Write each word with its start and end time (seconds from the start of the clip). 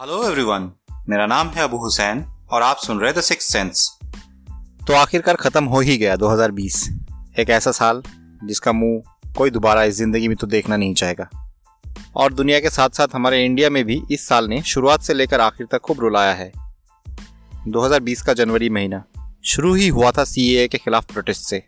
Hello 0.00 0.22
everyone 0.24 0.70
मेरा 1.08 1.26
नाम 1.26 1.48
है 1.48 1.62
अबू 1.62 1.76
हुसैन 1.76 2.22
और 2.50 2.62
आप 2.62 2.76
सुन 2.76 3.00
रहे 3.00 3.12
द 3.12 3.20
सिक्स 3.20 3.44
सेंस 3.44 3.98
तो 4.86 4.94
आखिरकार 4.94 5.34
खत्म 5.34 5.64
हो 5.64 5.80
ही 5.80 5.96
गया 5.96 6.14
2020 6.16 6.76
एक 7.38 7.50
ऐसा 7.50 7.70
साल 7.70 8.02
जिसका 8.44 8.72
मुँह 8.72 9.32
कोई 9.36 9.50
दोबारा 9.50 9.82
इस 9.84 9.94
ज़िंदगी 9.94 10.28
में 10.28 10.36
तो 10.36 10.46
देखना 10.46 10.76
नहीं 10.76 10.94
चाहेगा। 10.94 11.28
और 12.16 12.32
दुनिया 12.32 12.60
के 12.60 12.70
साथ 12.70 12.88
साथ 12.88 13.08
हमारे 13.14 13.44
इंडिया 13.44 13.70
में 13.70 13.84
भी 13.84 14.00
इस 14.12 14.26
साल 14.28 14.48
ने 14.48 14.62
शुरुआत 14.62 15.02
से 15.02 15.14
लेकर 15.14 15.40
आखिर 15.40 15.66
तक 15.72 15.78
खूब 15.78 16.00
रुलाया 16.00 16.32
है। 16.32 16.50
2020 17.68 18.22
का 18.22 18.32
जनवरी 18.32 18.70
महीना 18.70 19.04
शुरू 19.44 19.74
ही 19.74 19.88
हुआ 19.88 20.10
था 20.10 20.24
सीए 20.24 20.68
के 20.68 20.78
खिलाफ 20.78 21.12
प्रोटेस्ट 21.12 21.42
से। 21.42 21.62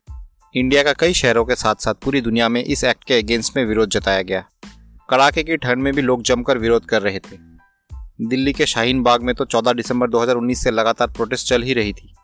इंडिया 0.54 0.82
का 0.82 0.92
कई 0.92 1.12
शहरों 1.12 1.44
के 1.44 1.54
साथ 1.54 1.74
साथ 1.74 1.94
पूरी 1.94 2.20
दुनिया 2.20 2.48
में 2.48 2.64
इस 2.64 2.84
एक्ट 2.84 3.04
के 3.04 3.18
अगेंस्ट 3.18 3.56
में 3.56 3.64
विरोध 3.64 3.90
जताया 3.90 4.22
गया। 4.22 4.44
कड़ाके 5.10 5.42
की 5.42 5.56
ठंड 5.56 5.82
में 5.82 5.94
भी 5.94 6.02
लोग 6.02 6.22
जमकर 6.22 6.58
विरोध 6.58 6.84
कर 6.84 7.02
रहे 7.02 7.18
थे। 7.18 7.51
दिल्ली 8.22 8.52
के 8.52 8.66
शाहीन 8.66 9.02
बाग 9.02 9.22
में 9.22 9.34
तो 9.34 9.44
14 9.44 9.74
दिसंबर 9.74 10.10
2019 10.10 10.54
से 10.54 10.70
लगातार 10.70 11.08
प्रोटेस्ट 11.08 11.46
चल 11.46 11.62
ही 11.62 11.72
रही 11.72 11.92
थी 11.92 12.14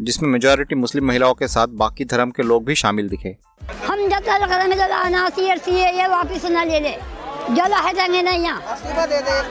जिसमें 0.00 0.28
मेजोरिटी 0.30 0.74
मुस्लिम 0.74 1.04
महिलाओं 1.04 1.34
के 1.34 1.48
साथ 1.48 1.66
बाकी 1.66 2.04
धर्म 2.04 2.30
के 2.30 2.42
लोग 2.42 2.64
भी 2.64 2.74
शामिल 2.74 3.08
दिखे। 3.08 3.36
हम 3.86 4.08
जब 4.08 4.18
तक 4.18 5.68
ये 5.68 6.06
वापिस 6.06 6.44
न 6.44 6.66
ले 6.68 6.80
ले। 6.80 6.90
जला 7.54 7.76
है 7.76 7.94
जाएँगे 7.94 8.22
नहीं 8.22 8.42
यहाँ। 8.42 8.60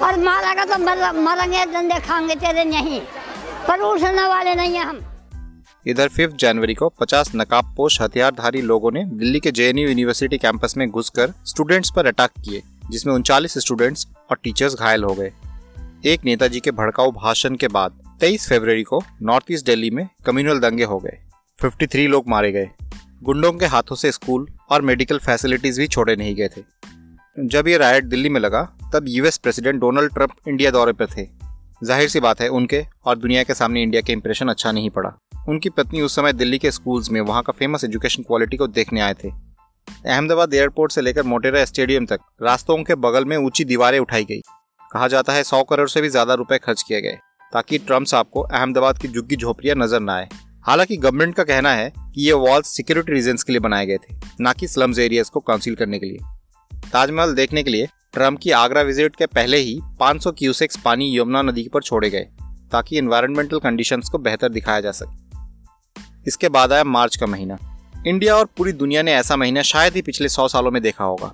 और 0.04 0.20
मारेगा 0.20 0.66
तो 0.66 0.78
मरेंगे 1.22 1.66
दंडे 1.66 2.00
खाएँगे 2.00 2.36
तेरे 2.36 2.66
नहीं। 2.66 3.02
पर 3.68 3.80
उठने 3.80 4.28
वाले 4.28 4.56
नहीं 4.56 4.74
है 4.74 4.84
हम। 4.86 5.00
इधर 5.88 6.08
फिफ्थ 6.08 6.36
जनवरी 6.36 6.74
को 6.74 6.94
50 7.02 7.32
नकाबपोश 7.36 8.02
हथियारधारी 8.02 8.62
लोगों 8.62 8.92
ने 8.92 9.06
दिल्ली 9.06 9.40
के 9.40 9.52
जे 9.52 9.74
यूनिवर्सिटी 9.78 10.38
कैंपस 10.38 10.74
में 10.78 10.90
घुसकर 10.90 11.34
स्टूडेंट्स 11.46 11.92
पर 11.96 12.08
अटैक 12.08 12.30
किए 12.30 12.62
जिसमें 12.90 13.14
उनचालीस 13.14 13.58
स्टूडेंट्स 13.58 14.08
और 14.32 14.38
टीचर्स 14.44 14.76
घायल 14.76 15.04
हो 15.04 15.14
गए। 15.14 15.32
एक 16.06 16.26
नेताजी 16.26 16.60
के 16.60 16.72
भड़काऊ 16.72 17.12
भाषण 17.12 17.56
के 17.56 17.68
बाद 17.68 18.18
23 18.22 18.48
फरवरी 18.50 18.84
को 18.84 19.02
नॉर्थ 19.22 19.46
ईस्ट 19.52 19.66
दिल्ली 19.66 19.90
में 19.90 20.08
कम्युनल 20.26 20.60
दंगे 20.60 20.84
हो 20.84 21.00
गए। 21.00 21.18
53 21.58 22.08
लोग 22.08 22.28
मारे 22.28 22.52
गए। 22.52 22.70
गुंडों 23.24 23.52
के 23.54 23.66
हाथों 23.66 23.96
से 23.96 24.12
स्कूल 24.12 24.48
और 24.70 24.82
मेडिकल 24.82 25.18
फैसिलिटीज़ 25.18 25.80
भी 25.80 25.88
छोड़े 25.88 26.16
नहीं 26.16 26.36
गए 26.36 26.48
थे। 26.48 26.62
जब 27.38 27.68
ये 27.68 27.78
रायट 27.78 28.04
दिल्ली 28.04 28.30
में 28.30 28.40
लगा, 28.40 28.62
तब 28.94 29.06
US 29.08 29.38
president 29.38 29.82
Donald 29.82 30.14
Trump 30.14 30.36
India 30.48 30.72
दौरे 30.72 30.94
पर 30.94 31.06
थे। 31.06 31.28
ज़ाहिर 31.84 32.10
सी 32.10 32.20
बात 32.20 32.42
है, 32.42 32.48
उनके 32.48 32.86
और 33.06 33.18
दुनिया 33.18 33.44
के 33.44 33.54
सामने 33.54 33.84
इंडिया 33.84 34.02
के 34.02 34.14
इंप्रेशन 34.14 34.48
अच्छा 34.48 34.72
नहीं 34.72 34.90
पड़ा। 34.90 35.14
उनकी 35.50 35.70
पत्नी 35.70 36.02
उस 36.02 36.16
समय 36.16 36.34
दिल्ली 36.34 36.58
के 36.58 36.72
स्कूल्स 36.72 37.12
में 37.12 37.22
वहाँ 37.22 37.44
का 37.44 37.54
फ़ेमस 37.54 37.84
एजुकेशन 37.84 38.24
क्वालिटी 38.24 38.58
को 38.58 38.68
देखने 38.68 39.02
आए 39.02 39.14
थे। 39.14 39.30
अहमदाबाद 40.06 40.54
एयरपोर्ट 40.54 40.92
से 40.92 41.02
लेकर 41.02 41.24
मोटेरा 41.24 41.66
स्टेडियम 41.66 42.06
तक 42.06 42.20
रास्तों 42.42 42.84
के 42.84 42.96
बगल 42.96 43.26
में 43.26 43.38
ऊँची 43.38 43.66
दीवारें 43.66 44.00
उठाई 44.00 44.24
गई। 44.24 44.42
कहा 44.94 45.08
जाता 45.08 45.34
है, 45.34 45.44
सौ 45.44 45.64
करोड़ 45.64 45.90
से 45.90 46.02
भी 46.02 46.10
ज़्यादा 46.10 46.34
रुपए 46.34 46.58
खर्च 46.58 46.82
किए 46.82 47.02
गए, 47.02 47.18
ताकि 47.54 47.78
ट्रंप 47.78 48.08
साहब 48.08 48.26
को 48.34 48.42
अहमदाबाद 48.42 48.98
की 48.98 49.08
झुग्गी 49.08 49.36
झोपड़ियाँ 49.36 49.76
नज़र 49.76 50.00
न 50.00 50.10
आए। 50.10 50.30
हालाँकि 50.64 50.98
गवर्नमेंट 50.98 51.36
का 51.36 51.44
कहना 51.44 51.74
है 51.74 51.90
कि 51.90 52.26
ये 52.26 52.34
वॉल्स 52.34 52.68
सिक्योरिटी 52.68 53.12
रीजन 53.12 53.36
के 53.36 53.54
लिए 53.54 53.60
बनाए 53.60 53.86
गए 53.86 53.98
थे, 53.98 54.16
न 54.42 54.54
कि 54.60 54.68
स्लम्स 54.68 55.00
एरियाज़ 55.00 55.32
को 55.32 55.40
काउंसिल 55.40 55.76
करने 55.76 56.00
के 56.00 56.06
लिए। 56.06 56.18
ताजमहल 56.92 57.34
देखने 57.34 57.64
के 57.64 57.72
लिए 57.72 57.88
ट्रंप 58.14 58.40
की 58.40 58.52
आगरा 58.52 58.82
विज़िट 58.82 59.16
के 59.16 59.26
पहले 59.26 59.58
ही 59.58 59.80
500 60.00 60.32
क्यूसेक्स 60.32 60.78
पानी 60.78 61.18
यमुना 61.20 61.42
नदी 61.42 61.68
पर 61.74 61.82
छोड़े 61.82 62.10
गए, 62.10 62.28
ताकि 62.72 62.98
इन्वायरमेंटल 62.98 63.60
कंडीशंस 63.60 64.10
को 64.10 64.18
बेहतर 64.18 64.50
दिखाया 64.50 64.82
जा 64.82 64.92
सके। 64.92 65.26
इसके 66.28 66.50
बाद 66.50 66.74
आया 66.74 66.84
मार्च 66.84 67.16
का 67.16 67.26
महीना। 67.26 67.58
इंडिया 68.08 68.36
और 68.36 68.46
पूरी 68.46 68.72
दुनिया 68.72 69.02
ने 69.02 69.14
ऐसा 69.14 69.36
महीना 69.36 69.62
शायद 69.62 69.94
ही 69.94 70.02
पिछले 70.02 70.30
सौ 70.30 70.48
सालों 70.48 70.72
में 70.72 70.82
देखा 70.82 71.04
होगा। 71.04 71.34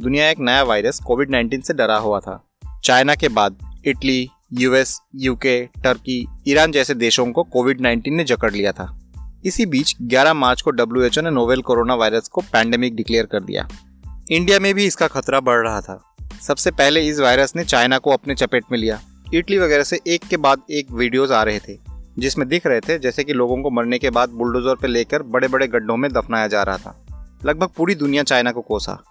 दुनिया 0.00 0.28
एक 0.30 0.38
नया 0.38 0.62
वायरस 0.62 1.00
कोविड 1.00 1.30
19 1.30 1.62
से 1.62 1.74
डरा 1.74 1.96
हुआ 1.96 2.20
था। 2.20 2.44
चाइना 2.84 3.14
के 3.14 3.28
बाद 3.28 3.80
Italy, 3.86 4.28
US, 4.52 5.00
UK, 5.14 5.66
Turkey, 5.66 6.28
Iran 6.48 6.72
जैसे 6.72 6.94
देशों 6.94 7.26
को 7.26 7.42
कोविड 7.42 7.80
19 7.80 8.12
ने 8.12 8.24
जकड़ 8.24 8.52
लिया 8.52 8.72
था। 8.72 9.00
इसी 9.44 9.66
बीच 9.66 9.96
11 10.02 10.34
मार्च 10.34 10.62
को 10.62 10.70
डब्ल्यू 10.70 11.22
ने 11.22 11.30
नोवेल 11.30 11.62
कोरोना 11.62 11.94
वायरस 11.94 12.28
को 12.28 12.40
पैंडेमिक 12.40 12.96
डिक्लेयर 12.96 13.26
कर 13.26 13.40
दिया। 13.40 13.68
इंडिया 14.30 14.60
में 14.60 14.74
भी 14.74 14.86
इसका 14.86 15.06
खतरा 15.06 15.40
बढ़ 15.40 15.68
रहा 15.68 15.80
था। 15.80 16.14
सबसे 16.42 16.70
पहले 16.70 17.00
इस 17.00 17.20
वायरस 17.20 17.52
ने 17.56 17.64
चाइना 17.64 17.98
को 17.98 18.10
अपने 18.10 18.34
चपेट 18.34 18.64
में 18.72 18.78
लिया। 18.78 19.00
इटली 19.34 19.58
वगैरह 19.58 19.82
से 19.82 20.00
एक 20.06 20.24
के 20.24 20.36
बाद 20.36 20.62
एक 20.70 20.90
वीडियोस 20.90 21.30
आ 21.30 21.42
रहे 21.42 21.58
थे, 21.58 21.78
जिसमें 22.18 22.48
दिख 22.48 22.66
रहे 22.66 22.80
थे 22.80 22.98
जैसे 22.98 23.24
कि 23.24 23.32
लोगों 23.32 23.62
को 23.62 23.70
मरने 23.70 23.98
के 23.98 24.10
बाद 24.10 24.28
बुलडोजर 24.28 24.74
पर 24.74 24.88
लेकर 24.88 25.22
बड़े 25.22 25.48
बड़े 25.48 25.66
गड्ढों 25.66 25.96
में 25.96 26.12
दफनाया 26.12 26.46
जा 26.46 26.62
रहा 26.62 26.78
था। 26.78 27.06
लगभग 27.46 27.68
पूरी 27.68 27.94
दुनिया 27.94 28.22
चाइना 28.22 28.52
को 28.52 28.60
कोसा। 28.60 29.02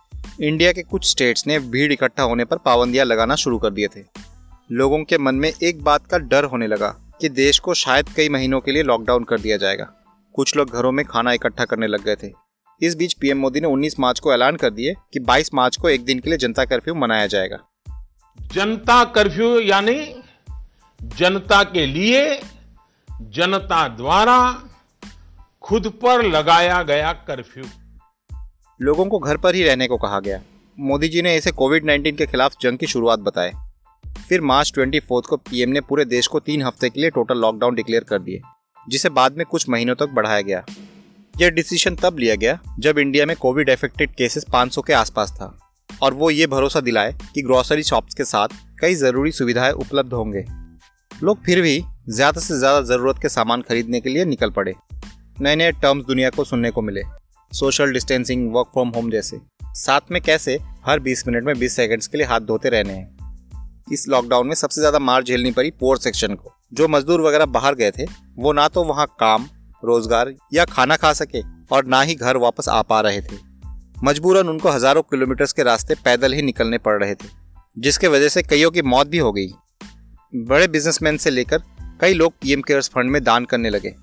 इंडिया 0.41 0.71
के 0.71 0.83
कुछ 0.83 1.09
स्टेट्स 1.11 1.47
ने 1.47 1.59
भीड़ 1.59 1.93
इकट्ठा 1.93 2.23
होने 2.23 2.45
पर 2.45 2.57
पाबंदियाँ 2.57 3.05
लगाना 3.05 3.35
शुरू 3.35 3.57
कर 3.57 3.69
दिए 3.69 3.87
थे। 3.87 4.03
लोगों 4.71 5.03
के 5.03 5.17
मन 5.17 5.35
में 5.35 5.53
एक 5.63 5.83
बात 5.83 6.07
का 6.07 6.17
डर 6.17 6.43
होने 6.43 6.67
लगा 6.67 6.87
कि 7.21 7.29
देश 7.29 7.59
को 7.59 7.73
शायद 7.73 8.09
कई 8.09 8.29
महीनों 8.29 8.59
के 8.59 8.71
लिए 8.71 8.83
लॉकडाउन 8.83 9.23
कर 9.23 9.39
दिया 9.39 9.57
जाएगा। 9.57 9.93
कुछ 10.33 10.55
लोग 10.55 10.69
घरों 10.69 10.91
में 10.91 11.05
खाना 11.05 11.33
इकट्ठा 11.33 11.65
करने 11.65 11.87
लग 11.87 12.03
गए 12.03 12.15
थे। 12.15 12.31
इस 12.81 12.95
बीच 12.95 13.13
पीएम 13.13 13.37
मोदी 13.37 13.61
ने 13.61 13.67
19 13.67 13.99
मार्च 13.99 14.19
को 14.19 14.33
ऐलान 14.33 14.55
कर 14.55 14.69
दिए 14.69 14.93
कि 15.13 15.19
22 15.19 15.53
मार्च 15.53 15.77
को 15.77 15.89
एक 15.89 16.05
दिन 16.05 16.19
के 16.19 16.29
लिए 16.29 16.37
जनता 16.37 16.65
कर्फ्यू 16.65 16.95
मनाया 16.95 17.27
जाएगा। 17.27 17.57
जनता 18.39 19.03
कर्फ्यू 19.03 19.59
यानी 19.59 20.23
जनता 21.01 21.63
के 21.63 21.85
लिए 21.85 22.41
जनता 23.21 23.87
द्वारा 23.87 24.63
खुद 25.61 25.87
पर 25.87 26.25
लगाया 26.25 26.83
गया 26.83 27.13
कर्फ्यू। 27.13 27.63
लोगों 28.79 29.05
को 29.05 29.19
घर 29.19 29.37
पर 29.37 29.55
ही 29.55 29.63
रहने 29.63 29.87
को 29.87 29.97
कहा 29.97 30.19
गया। 30.19 30.41
मोदी 30.77 31.07
जी 31.07 31.21
ने 31.21 31.35
इसे 31.37 31.51
कोविड 31.51 31.85
19 31.85 32.17
के 32.17 32.25
खिलाफ 32.25 32.55
जंग 32.61 32.77
की 32.77 32.87
शुरुआत 32.87 33.19
बताए 33.19 33.51
फिर 34.29 34.41
मार्च 34.41 34.71
ट्वेंटी 34.73 34.99
को 35.09 35.37
पीएम 35.39 35.69
ने 35.69 35.81
पूरे 35.81 36.05
देश 36.05 36.27
को 36.27 36.39
तीन 36.39 36.61
हफ़्ते 36.61 36.89
के 36.89 37.01
लिए 37.01 37.09
टोटल 37.09 37.37
लॉकडाउन 37.37 37.75
डिक्लेयर 37.75 38.03
कर 38.03 38.19
दिए, 38.19 38.41
जिसे 38.87 39.09
बाद 39.09 39.37
में 39.37 39.45
कुछ 39.45 39.67
महीनों 39.69 39.95
तक 39.95 40.09
बढ़ाया 40.09 40.41
गया। 40.41 40.63
यह 41.33 41.49
डिसीज़न 41.49 41.95
तब 41.95 42.17
लिया 42.19 42.35
गया 42.35 42.59
जब 42.79 42.99
इंडिया 42.99 43.25
में 43.25 43.35
कोविड 43.37 43.69
एफेक्टेड 43.69 44.15
केसेस 44.15 44.45
500 44.53 44.81
के 44.81 44.93
आसपास 44.93 45.31
था, 45.31 45.57
और 45.89 46.13
वो 46.13 46.29
ये 46.29 46.47
भरोसा 46.47 46.81
दिलाए 46.81 47.15
कि 47.33 47.41
ग्रोसरी 47.41 47.83
शॉप्स 47.83 48.15
के 48.15 48.23
साथ 48.25 48.47
कई 48.81 48.95
ज़रूरी 48.95 49.31
सुविधाएँ 49.31 49.71
उपलब्ध 49.73 50.13
होंगे। 50.13 50.45
लोग 51.11 51.43
फिर 51.45 51.61
भी 51.61 51.81
ज़्यादा 52.09 52.41
से 52.41 52.57
ज़्यादा 52.59 52.81
ज़रूरत 52.85 53.19
के 53.21 53.29
सामान 53.29 53.61
खरीदने 53.61 53.99
के 54.01 54.09
लिए 54.09 54.25
निकल 54.25 54.49
पड़े। 54.51 54.73
नए 55.41 55.55
नए 55.55 55.71
टर्म्स 55.73 56.05
दुनिया 56.05 56.29
को 56.29 56.43
सुनने 56.43 56.71
को 56.71 56.81
मिले। 56.81 57.01
Social 57.53 57.91
distancing 57.91 58.53
work 58.53 58.67
from 58.67 58.89
home 58.89 59.09
जैसे। 59.11 59.39
साथ 59.75 60.11
में 60.11 60.21
कैसे? 60.21 60.57
हर 60.85 60.99
20 60.99 61.27
मिनट 61.27 61.43
में 61.43 61.53
20 61.59 61.75
सेकंड्स 61.75 62.07
के 62.07 62.17
लिए 62.17 62.27
हाथ 62.27 62.39
धोते 62.39 62.69
रहने 62.69 62.93
हैं। 62.93 63.85
इस 63.91 64.07
लॉकडाउन 64.09 64.47
में 64.47 64.55
सबसे 64.55 64.81
ज़्यादा 64.81 64.99
मार 64.99 65.23
झेलनी 65.23 65.51
पड़ी 65.51 65.71
पोर 65.71 65.97
सेक्शन 65.97 66.35
को। 66.35 66.53
जो 66.73 66.87
मजदूर 66.87 67.21
वगैरह 67.21 67.45
बाहर 67.45 67.75
गए 67.75 67.91
थे, 67.91 68.05
वो 68.35 68.53
ना 68.53 68.67
तो 68.67 68.83
वहाँ 68.83 69.05
काम, 69.19 69.47
रोज़गार 69.83 70.33
या 70.53 70.65
खाना 70.65 70.95
खा 70.95 71.13
सके 71.13 71.41
और 71.71 71.85
ना 71.85 72.01
ही 72.01 72.15
घर 72.15 72.37
वापस 72.37 72.69
आ 72.69 72.81
पा 72.81 73.01
रहे 73.01 73.21
थे। 73.21 73.37
मजबूरन 74.03 74.49
उनको 74.49 74.69
हज़ारों 74.69 75.01
किलोमीटर 75.01 75.45
के 75.45 75.63
रास्ते 75.63 75.95
पैदल 75.95 76.33
ही 76.33 76.41
निकलने 76.41 76.77
पड़ 76.77 77.03
रहे 77.03 77.15
थे, 77.15 77.27
जिसके 77.77 78.07
वजह 78.07 78.29
से 78.29 78.43
कईयों 78.43 78.71
की 78.71 78.81
मौत 78.81 79.07
भी 79.07 79.17
हो 79.17 79.31
गई। 79.31 79.47
बड़े 80.35 80.67
बिजनेसमैन 80.67 81.17
से 81.17 81.29
लेकर 81.29 81.61
कई 82.01 82.13
लोग 82.13 82.33
पीएम 82.33 82.61
केयर्स 82.61 82.89
फंड 82.89 83.11
में 83.11 83.23
दान 83.23 83.45
करने 83.45 83.69
लगे। 83.69 83.95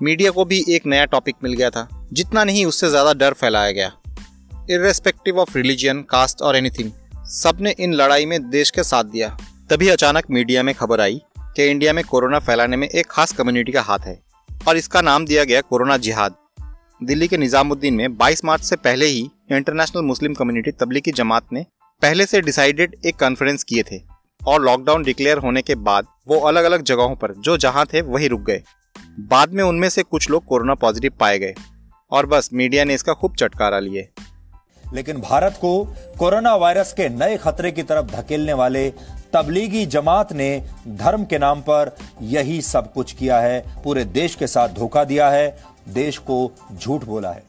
मीडिया 0.00 0.30
को 0.30 0.44
भी 0.44 0.64
एक 0.68 0.86
नया 0.86 1.04
टॉपिक 1.04 1.34
मिल 1.44 1.52
गया 1.52 1.68
था, 1.70 1.88
जितना 2.12 2.42
नहीं 2.44 2.64
उससे 2.66 2.88
ज़्यादा 2.90 3.12
डर 3.14 3.32
फैलाया 3.32 3.70
गया। 3.72 3.92
इरेस्पेक्टिव 4.70 5.38
ऑफ़ 5.38 5.56
रिलीजियन 5.56 6.02
कास्ट 6.02 6.42
और 6.42 6.56
एनीथिंग 6.56 6.90
सबने 7.32 7.74
इन 7.78 7.94
लड़ाई 7.94 8.26
में 8.26 8.48
देश 8.50 8.70
के 8.70 8.82
साथ 8.82 9.04
दिया। 9.04 9.28
तभी 9.70 9.88
अचानक 9.88 10.30
मीडिया 10.30 10.62
में 10.62 10.74
खबर 10.74 11.00
आई 11.00 11.20
कि 11.56 11.66
इंडिया 11.66 11.92
में 11.92 12.02
कोरोना 12.04 12.38
फैलाने 12.38 12.76
में 12.76 12.88
एक 12.88 13.06
खास 13.10 13.32
कम्युनिटी 13.32 13.72
का 13.72 13.82
हाथ 13.82 14.06
है, 14.06 14.18
और 14.48 14.76
इसका 14.76 15.00
नाम 15.02 15.26
दिया 15.26 15.44
गया 15.44 15.60
कोरोना 15.62 15.96
जिहाद। 15.98 16.36
दिल्ली 17.00 17.28
के 17.28 17.36
निजामुद्दीन 17.36 17.94
में 17.94 18.16
22 18.18 18.44
मार्च 18.44 18.62
से 18.62 18.76
पहले 18.78 19.06
ही 19.06 19.28
international 19.52 20.02
Muslim 20.04 20.34
community 20.34 20.70
Tablighi 20.72 21.12
Jamaat 21.12 21.52
ने 21.52 21.64
पहले 22.02 22.26
से 22.26 22.40
डिसाइडेड 22.42 22.96
एक 23.06 23.16
कॉन्फ्रेंस 23.16 23.64
किए 23.64 23.82
थे, 23.82 24.00
और 24.40 24.64
लॉकडाउन 24.64 25.02
डिक्लेयर 25.02 25.38
होने 25.38 25.62
के 25.62 25.74
बाद 25.76 26.06
वो 26.28 26.40
अलग 26.40 26.64
अलग 26.64 26.82
जगहों 26.84 27.14
पर, 27.16 27.34
जो 27.34 27.56
जहाँ 27.56 27.86
थे, 27.86 28.00
वही 28.02 28.28
रुक 28.28 28.40
गए। 28.42 28.62
बाद 29.20 29.50
में 29.50 29.64
उनमें 29.64 29.88
से 29.88 30.02
कुछ 30.02 30.30
लोग 30.30 30.44
कोरोना 30.44 30.74
पॉजिटिव 30.74 31.12
पाए 31.20 31.38
गए। 31.38 31.54
और 32.10 32.26
बस 32.26 32.50
मीडिया 32.52 32.84
ने 32.84 32.94
इसका 32.94 33.12
खूब 33.12 33.34
चटकारा 33.34 33.78
लिए। 33.78 34.08
लेकिन 34.92 35.20
भारत 35.20 35.52
को 35.52 35.94
कोरोना 36.18 36.54
वायरस 36.54 36.92
के 36.92 37.08
नए 37.08 37.36
खतरे 37.36 37.72
की 37.72 37.82
तरफ़ 37.82 38.06
धकेलने 38.06 38.52
वाले 38.52 38.92
तबलीगी 39.32 39.86
जमात 39.86 40.32
ने 40.32 40.66
धर्म 40.88 41.24
के 41.24 41.38
नाम 41.38 41.60
पर 41.60 41.96
यही 42.22 42.62
सब 42.62 42.92
कुछ 42.92 43.12
किया 43.12 43.40
है। 43.40 43.84
पूरे 43.84 44.04
देश 44.04 44.34
के 44.34 44.46
साथ 44.46 44.68
धोखा 44.68 45.04
दिया 45.04 45.30
है। 45.30 45.64
देश 45.88 46.18
को 46.18 46.52
झूठ 46.74 47.04
बोला 47.04 47.30
है। 47.30 47.42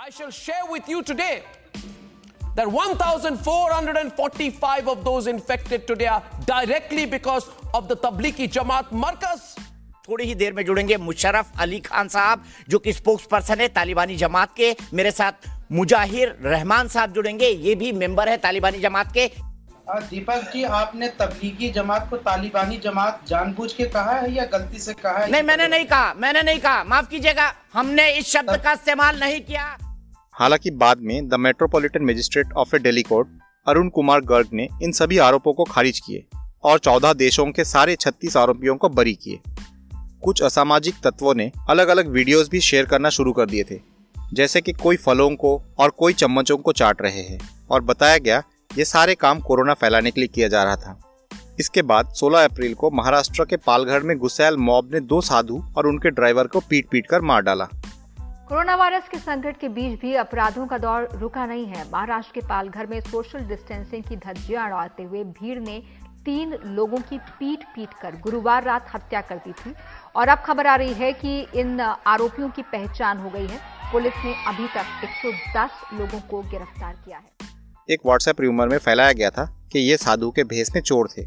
I 0.00 0.10
shall 0.10 0.30
share 0.30 0.72
with 0.72 0.90
you 0.90 1.00
today 1.00 1.42
that 2.56 2.70
1445 2.70 4.84
of 4.84 4.96
those 4.96 5.28
infected 5.28 5.76
today 5.90 6.00
are 6.00 6.20
directly 6.40 7.12
because 7.12 7.44
of 7.76 7.88
the 7.88 7.96
Tablighi 8.04 8.52
Jamaat 8.52 9.04
Markaz. 9.04 9.38
थोड़ी 10.08 10.24
ही 10.24 10.34
देर 10.34 10.52
में 10.52 10.64
जुड़ेंगे 10.64 10.96
मुशरफ 10.96 11.60
अली 11.60 11.78
खान 11.80 12.08
साहब 12.08 12.44
जो 12.68 12.78
कि 12.78 12.92
स्पोक्स 12.92 13.24
पर्सन 13.24 13.60
है 13.60 13.66
तालिबानी 13.68 14.16
जमात 14.16 14.54
के। 14.56 14.70
मेरे 14.94 15.10
साथ 15.10 15.48
मुजाहिर 15.72 16.28
रहमान 16.42 16.88
साहब 16.88 17.12
जुड़ेंगे 17.12 17.48
ये 17.48 17.74
भी 17.74 17.92
मेंबर 17.92 18.28
है 18.28 18.36
तालिबानी 18.36 18.78
जमात 18.78 19.12
के। 19.14 19.26
दीपक 19.90 20.50
जी 20.54 20.62
आपने 20.64 21.08
तबलीगी 21.18 21.70
जमात 21.70 22.08
को 22.10 22.16
तालिबानी 22.16 22.76
जमात 22.76 23.20
जानबूझ 23.28 23.72
के 23.72 23.84
कहा 23.84 24.12
है 24.12 24.32
या 24.32 24.44
गलती 24.44 24.78
से 24.78 24.92
कहा 24.94 25.18
है? 25.18 25.30
नहीं 25.30 25.42
मैंने 25.42 25.68
नहीं 25.68 25.84
कहा 25.84 26.14
मैंने 26.14 26.42
नहीं 26.42 26.58
कहा। 26.58 26.84
माफ़ 26.84 27.08
कीजिएगा 27.10 27.52
हमने 27.74 28.10
इस 28.12 28.26
शब्द 28.26 28.56
का 28.64 28.72
इस्तेमाल 28.72 29.20
नहीं 29.20 29.40
किया। 29.40 29.76
हालाँकि 30.34 30.70
बाद 30.70 30.98
में 31.00 31.28
the 31.28 31.34
metropolitan 31.34 32.04
magistrate 32.04 32.52
of 32.56 32.76
a 32.76 32.78
Delhi 32.78 33.02
court 33.02 33.28
Arun 33.66 33.88
Kumar 33.88 34.20
Garg 34.24 34.48
ने 34.52 34.68
इन 34.82 34.92
सभी 34.92 35.18
आरोपों 35.18 35.52
को 35.52 35.64
खारिज 35.64 36.00
किए 36.00 36.24
और 36.64 36.78
14 36.78 37.12
देशों 37.14 37.46
के 37.52 37.64
सारे 37.64 37.96
36 37.96 38.36
आरोपियों 38.36 38.76
को 38.76 38.88
बरी 38.88 39.14
किए। 39.14 39.40
कुछ 40.22 40.42
असामाजिक 40.42 40.94
तत्वों 41.04 41.34
ने 41.34 41.50
अलग 41.70 41.88
अलग 41.88 42.08
वीडियोस 42.08 42.48
भी 42.50 42.60
शेयर 42.60 42.86
करना 42.86 43.08
शुरू 43.08 43.32
कर 43.32 43.46
दिए 43.46 43.64
थे, 43.70 43.80
जैसे 44.32 44.60
कि 44.60 44.72
कोई 44.72 44.96
फलों 44.96 45.30
को 45.36 45.62
और 45.78 45.90
कोई 45.90 46.12
चम्मचों 46.12 46.56
को 46.56 46.72
चाट 46.72 47.02
रहे 47.02 47.22
हैं। 47.22 47.38
और 47.70 47.80
बताया 47.80 48.18
गया, 48.18 48.42
ये 48.78 48.84
सारे 48.84 49.14
काम 49.14 49.40
कोरोना 49.40 49.74
फैलाने 49.74 50.10
के 50.10 50.20
लिए 50.20 50.28
किया 50.28 50.48
जा 50.48 50.64
रहा 50.64 50.76
था। 50.76 50.98
इसके 51.60 51.82
बाद 51.82 52.12
16 52.14 52.44
अप्रैल 52.44 52.74
को 52.74 52.90
महाराष्ट्र 52.90 53.44
के 53.44 53.56
पालघर 53.56 54.02
में 54.02 54.16
गुस्सैल 54.18 54.56
मॉब 54.56 54.90
ने 54.94 55.00
दो 55.00 55.20
साधु 55.20 55.62
और 55.76 55.86
उनके 55.86 56.10
ड्राइवर 56.10 56.46
को 56.46 56.60
पीट 56.60 56.88
पीट 56.90 57.06
कर 57.06 57.20
मार 57.20 57.42
डाला। 57.42 57.64
कोरोना 58.48 58.74
वायरस 58.76 59.08
के 59.08 59.18
संकट 59.18 59.58
के 59.60 59.68
बीच 59.68 60.00
भी 60.00 60.14
अपराधों 60.14 60.66
का 60.66 60.78
दौर 60.78 61.08
रुका 61.14 61.46
नहीं 61.46 61.66
है। 61.66 61.84
महाराष्ट्र 61.92 62.32
के 62.34 62.46
पालघर 62.46 62.86
में 62.86 63.00
सोशल 63.00 63.38
डिस्टेंसिंग 63.38 64.04
की 64.04 64.16
धज्जियाँ 64.16 64.66
उड़ाते 64.66 65.02
हुए 65.02 65.24
भीड़ 65.24 65.58
ने 65.58 65.82
तीन 66.24 66.54
लोगों 66.66 66.98
की 66.98 67.18
पीट 67.18 67.64
पीट 67.64 67.88
कर 68.02 68.16
गुरुवार 68.20 68.64
रात 68.64 68.86
हत्या 68.94 69.20
कर 69.20 69.36
दी 69.36 69.52
थी। 69.52 69.74
और 70.18 70.28
अब 70.28 70.38
खबर 70.46 70.66
आ 70.66 70.76
रही 70.76 70.92
है 70.92 71.12
कि 71.12 71.46
इन 71.54 71.80
आरोपियों 71.80 72.48
की 72.48 72.62
पहचान 72.62 73.18
हो 73.18 73.30
गई 73.30 73.46
है। 73.46 73.60
पुलिस 73.92 74.12
ने 74.24 74.34
अभी 74.46 74.66
तक 74.66 74.84
110 75.04 75.70
लोगों 75.94 76.20
को 76.20 76.42
गिरफ़्तार 76.50 76.92
किया 77.04 77.18
है। 77.18 77.48
एक 77.90 78.00
व्हाट्सएप 78.06 78.40
रूमर 78.40 78.68
में 78.68 78.78
फैलाया 78.78 79.12
गया 79.12 79.30
था 79.30 79.68
कि 79.72 79.78
ये 79.78 79.96
साधु 79.96 80.30
के 80.30 80.44
भेस 80.44 80.70
में 80.74 80.82
चोर 80.82 81.08
थे, 81.18 81.26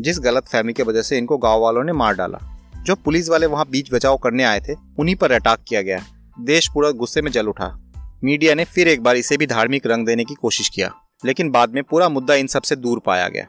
जिस 0.00 0.20
गलत 0.20 0.48
फहमी 0.48 0.72
की 0.72 0.82
वजह 0.82 1.02
से 1.02 1.18
इनको 1.18 1.38
गाँव 1.38 1.60
वालों 1.60 1.84
ने 1.84 1.92
मार 1.92 2.14
डाला। 2.14 2.38
जो 2.82 2.94
पुलिस 2.94 3.28
वाले 3.30 3.46
वहाँ 3.46 3.66
बीच 3.70 3.94
बचाव 3.94 4.16
करने 4.16 4.44
आए 4.44 4.60
थे, 4.60 4.74
उन्हीं 4.98 5.16
पर 5.16 5.32
अटैक 5.32 5.58
किया 5.68 5.82
गया। 5.82 5.98
देश 6.40 6.68
पूरा 6.68 6.90
गुस्से 6.90 7.22
में 7.22 7.30
जल 7.30 7.46
उठा। 7.46 7.92
मीडिया 8.24 8.54
ने 8.54 8.64
फिर 8.64 8.88
एक 8.88 9.02
बार 9.02 9.16
इसे 9.16 9.36
भी 9.36 9.46
धार्मिक 9.46 9.86
रंग 9.86 10.06
देने 10.06 10.24
की 10.24 10.34
कोशिश 10.34 10.68
किया, 10.68 10.94
लेकिन 11.24 11.50
बाद 11.50 11.70
में 11.70 11.84
पूरा 11.84 12.08
मुद्दा 12.08 12.34
इन 12.34 12.46
सब 12.46 12.52
सबसे 12.52 12.76
दूर 12.76 13.00
पाया 13.06 13.28
गया। 13.28 13.46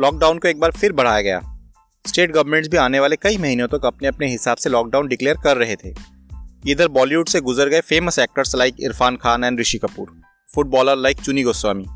लॉकडाउन 0.00 0.38
को 0.38 0.48
एक 0.48 0.60
बार 0.60 0.72
फिर 0.72 0.92
बढ़ाया 0.92 1.20
गया। 1.20 1.55
स्टेट 2.06 2.32
गवर्नमेंट्स 2.32 2.68
भी 2.68 2.76
आने 2.76 3.00
वाले 3.00 3.16
कई 3.16 3.38
महीनों 3.38 3.66
तक 3.68 3.84
अपने 3.84 4.08
अपने 4.08 4.30
हिसाब 4.30 4.56
से 4.56 4.70
लॉकडाउन 4.70 5.08
डिक्लेयर 5.08 5.36
कर 5.44 5.56
रहे 5.56 5.76
थे। 5.76 5.94
इधर 6.68 6.88
बॉलीवुड 6.88 7.28
से 7.28 7.40
गुजर 7.40 7.68
गए 7.68 7.80
famous 7.80 8.18
actors 8.18 8.54
like 8.56 8.76
Irrfan 8.80 9.16
Khan 9.16 9.44
and 9.44 9.60
Rishi 9.60 9.78
Kapoor 9.78 10.22
footballer 10.54 10.96
like 10.96 11.20
Chuni 11.20 11.42
Goswami. 11.42 11.86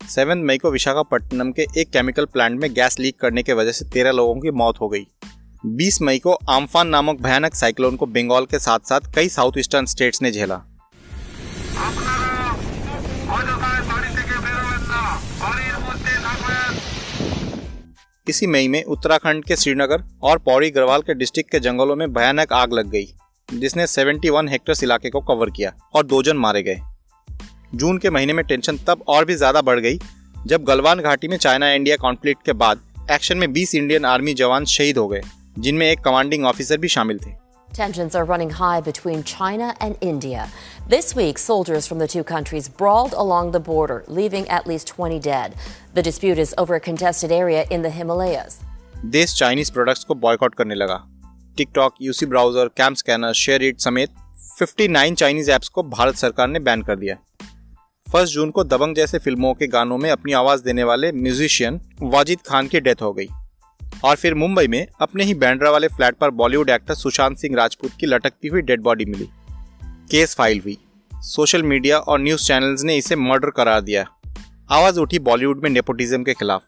Seven 0.00 0.38
मई 0.38 0.58
को 0.58 0.70
विशाखापट्टनम 0.70 1.52
के 1.52 1.66
एक 1.78 1.90
केमिकल 1.90 2.24
प्लांट 2.24 2.60
में 2.60 2.72
गैस 2.74 2.98
लीक 2.98 3.20
करने 3.20 3.42
की 3.42 3.52
वजह 3.52 3.72
से 3.72 3.84
तेरह 3.84 4.10
लोगों 4.10 4.40
की 4.40 4.50
मौत 4.50 4.80
हो 4.80 4.88
गई। 4.88 5.06
20 5.66 6.02
मई 6.02 6.18
को 6.18 6.32
आम्फान 6.32 6.88
नामक 6.88 7.20
भयानक 7.20 7.54
साइक्लोन 7.54 7.96
को 7.96 8.06
बंगाल 8.06 8.44
के 8.44 8.58
साथ 8.58 8.78
साथ 8.78 9.00
कई 9.14 9.28
साउथ 9.28 9.58
ईस्टर्न 9.58 9.86
स्टेट्स 9.86 10.22
ने 10.22 10.32
झेला। 10.32 10.62
इसी 18.28 18.46
मई 18.46 18.68
में 18.68 18.82
उत्तराखंड 18.84 19.44
के 19.44 19.56
श्रीनगर 19.56 20.02
और 20.22 20.38
पौड़ी 20.38 20.70
गढ़वाल 20.70 21.02
के 21.02 21.14
डिस्ट्रिक्ट 21.14 21.50
के 21.50 21.60
जंगलों 21.60 21.96
में 21.96 22.12
भयानक 22.12 22.52
आग 22.52 22.72
लग 22.72 22.90
गई, 22.90 23.06
जिसने 23.48 23.86
71 23.86 24.48
हेक्टेयर 24.48 24.84
इलाके 24.84 25.10
को 25.10 25.20
कवर 25.20 25.50
किया 25.50 25.72
और 25.94 26.06
दो 26.06 26.22
जन 26.22 26.36
मारे 26.36 26.62
गए। 26.62 26.78
जून 27.74 27.98
के 27.98 28.10
महीने 28.10 28.32
में 28.32 28.44
टेंशन 28.44 28.78
तब 28.88 29.04
और 29.08 29.24
भी 29.24 29.34
ज़्यादा 29.34 29.62
बढ़ 29.62 29.80
गई, 29.80 29.98
जब 30.46 30.64
गलवान 30.64 31.00
घाटी 31.00 31.28
में 31.28 31.36
चाइना 31.36 31.72
इंडिया 31.72 31.96
कॉन्फ्लिक्ट 31.96 32.44
के 32.46 32.52
बाद 32.54 32.80
एक्शन 33.10 33.38
में 33.38 33.52
20 33.52 33.74
इंडियन 33.74 34.04
आर्मी 34.04 34.34
जवान 34.34 34.64
शहीद 34.64 34.98
हो 34.98 35.08
गए, 35.08 35.22
जिनमें 35.58 35.90
एक 35.90 36.00
कमांडिंग 36.00 36.44
ऑफिसर 36.44 36.78
भी 36.78 36.88
शामिल 36.88 37.18
थे। 37.18 37.47
Tensions 37.69 38.13
are 38.13 38.23
running 38.23 38.51
high 38.51 38.81
between 38.81 39.23
China 39.23 39.75
and 39.79 39.97
India. 39.99 40.47
This 40.87 41.15
week, 41.15 41.39
soldiers 41.39 41.87
from 41.87 41.97
the 41.97 42.07
two 42.07 42.23
countries 42.23 42.69
brawled 42.69 43.13
along 43.13 43.49
the 43.51 43.59
border, 43.59 44.03
leaving 44.07 44.47
at 44.47 44.67
least 44.67 44.87
20 44.89 45.19
dead. 45.19 45.55
The 45.95 46.03
dispute 46.03 46.37
is 46.37 46.53
over 46.55 46.75
a 46.75 46.79
contested 46.79 47.31
area 47.31 47.65
in 47.71 47.81
the 47.81 47.89
Himalayas. 47.91 48.59
देश 49.05 49.33
Chinese 49.37 49.69
products 49.71 50.03
को 50.03 50.15
boycott 50.15 50.55
करने 50.55 50.75
लगा 50.75 51.01
TikTok 51.57 51.95
UC 52.01 52.25
browser 52.25 52.67
CamScanner 52.93 53.33
SHAREit 53.63 53.79
समेत 53.79 54.09
59 54.61 55.15
Chinese 55.15 55.49
apps 55.49 55.69
को 55.69 55.83
भारत 55.97 56.15
सरकार 56.15 56.47
ने 56.47 56.59
ban 56.67 56.81
कर 56.81 56.95
दिया 56.95 57.15
फर्स्ट 58.05 58.33
जून 58.33 58.51
को 58.51 58.63
दबंग 58.63 58.95
जैसे 58.95 59.19
फिल्मों 59.19 59.53
के 59.53 59.67
गानों 59.67 59.97
में 59.97 60.09
अपनी 60.11 60.33
आवाज 60.43 60.61
देने 60.61 60.83
वाले 60.83 61.11
म्यूजिशियन 61.11 61.79
वाजिद 62.13 62.41
खान 62.47 62.67
की 62.67 62.79
डेथ 62.79 63.01
हो 63.01 63.11
गई 63.13 63.27
और 64.04 64.16
फिर 64.16 64.34
मुंबई 64.34 64.66
में 64.66 64.86
अपने 65.00 65.24
ही 65.24 65.34
बैंड्रा 65.34 65.70
वाले 65.70 65.88
फ्लैट 65.88 66.16
पर 66.16 66.30
बॉलीवुड 66.30 66.70
एक्टर 66.70 66.94
सुशांत 66.94 67.38
सिंह 67.38 67.56
राजपूत 67.56 67.90
की 68.00 68.06
लटकती 68.06 68.48
हुई 68.48 68.62
डेड 68.62 68.80
बॉडी 68.80 69.04
मिली। 69.04 69.28
केस 70.10 70.34
फ़ाइल 70.34 70.60
हुई। 70.60 70.78
सोशल 71.14 71.62
मीडिया 71.62 71.98
और 71.98 72.20
न्यूज़ 72.20 72.46
चैनल्स 72.46 72.84
ने 72.84 72.96
इसे 72.96 73.16
मर्डर 73.16 73.50
करार 73.50 73.80
दिया। 73.80 74.06
आवाज़ 74.70 75.00
उठी 75.00 75.18
बॉलीवुड 75.18 75.62
में 75.62 75.70
नेपोटिज्म 75.70 76.22
के 76.22 76.32
खिलाफ। 76.32 76.62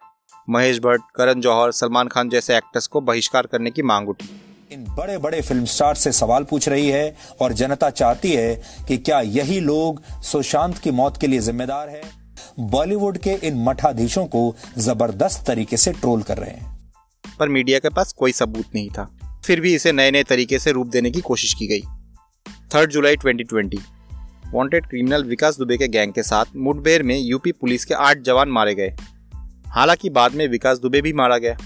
महेश 0.50 0.78
भट्ट, 0.78 1.02
करण 1.14 1.40
जौहर, 1.40 1.72
सलमान 1.72 2.08
खान 2.08 2.28
जैसे 2.28 2.56
एक्टर्स 2.56 2.86
को 2.86 3.00
बहिष्कार 3.00 3.46
करने 3.46 3.70
की 3.70 3.82
मांग 3.82 4.08
उठी। 4.08 4.40
इन 4.72 4.84
बड़े 4.84 5.18
बड़े 5.18 5.40
फ़िल्म 5.40 5.64
स्टार 5.64 5.94
से 5.94 6.12
सवाल 6.12 6.44
पूछ 6.44 6.68
रही 6.68 6.88
है 6.88 7.16
और 7.40 7.52
जनता 7.52 7.90
चाहती 7.90 8.32
है 8.32 8.62
कि 8.88 8.98
क्या 8.98 9.20
यही 9.20 9.60
लोग 9.60 10.02
सुशांत 10.22 10.78
की 10.78 10.90
मौत 10.90 11.16
के 11.20 11.26
लिए 11.26 11.40
जिम्मेदार 11.40 11.88
है? 11.88 12.02
बॉलीवुड 12.60 13.18
के 13.18 13.30
इन 13.30 13.64
मठाधीशों 13.64 14.26
को 14.26 14.56
ज़बरदस्त 14.78 15.46
तरीके 15.46 15.76
से 15.76 15.92
ट्रोल 15.92 16.22
कर 16.22 16.38
रहे 16.38 16.50
हैं। 16.50 16.79
पर 17.40 17.48
मीडिया 17.48 17.78
के 17.78 17.88
पास 17.88 18.12
कोई 18.12 18.32
सबूत 18.32 18.64
नहीं 18.74 18.88
था। 18.90 19.16
फिर 19.46 19.60
भी 19.60 19.74
इसे 19.74 19.92
नए 19.92 20.10
नए 20.10 20.22
तरीके 20.22 20.58
से 20.58 20.72
रूप 20.72 20.86
देने 20.86 21.10
की 21.10 21.20
कोशिश 21.20 21.54
की 21.54 21.66
गई। 21.66 21.80
थर्ड 22.74 22.90
जुलाई 22.90 23.16
2020 23.16 23.78
वांटेड 24.54 24.86
क्रिमिनल 24.86 25.24
विकास 25.24 25.58
दुबे 25.58 25.76
के 25.76 25.88
गैंग 25.88 26.12
के 26.12 26.22
साथ 26.22 26.44
मुठभेड़ 26.56 27.02
में 27.02 27.18
यूपी 27.20 27.52
पुलिस 27.52 27.84
के 27.84 27.94
आठ 27.94 28.18
जवान 28.18 28.48
मारे 28.48 28.74
गए। 28.74 28.94
हालाँकि 29.66 30.10
बाद 30.10 30.34
में 30.34 30.48
विकास 30.48 30.78
दुबे 30.78 31.00
भी 31.00 31.12
मारा 31.12 31.38
गया। 31.38 31.56